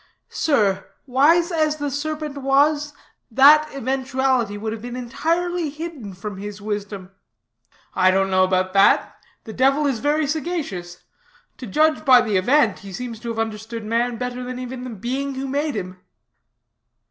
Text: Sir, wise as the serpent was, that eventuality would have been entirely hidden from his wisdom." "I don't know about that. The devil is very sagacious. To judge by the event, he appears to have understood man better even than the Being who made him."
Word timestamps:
Sir, 0.29 0.89
wise 1.05 1.51
as 1.51 1.75
the 1.75 1.91
serpent 1.91 2.39
was, 2.39 2.91
that 3.29 3.69
eventuality 3.75 4.57
would 4.57 4.73
have 4.73 4.81
been 4.81 4.95
entirely 4.95 5.69
hidden 5.69 6.15
from 6.15 6.37
his 6.37 6.59
wisdom." 6.59 7.11
"I 7.93 8.09
don't 8.09 8.31
know 8.31 8.43
about 8.43 8.73
that. 8.73 9.19
The 9.43 9.53
devil 9.53 9.85
is 9.85 9.99
very 9.99 10.25
sagacious. 10.25 11.03
To 11.57 11.67
judge 11.67 12.03
by 12.03 12.21
the 12.21 12.35
event, 12.35 12.79
he 12.79 12.89
appears 12.89 13.19
to 13.19 13.29
have 13.29 13.37
understood 13.37 13.85
man 13.85 14.17
better 14.17 14.49
even 14.49 14.69
than 14.85 14.93
the 14.95 14.99
Being 14.99 15.35
who 15.35 15.47
made 15.47 15.75
him." 15.75 15.99